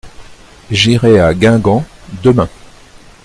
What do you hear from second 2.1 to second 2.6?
demain.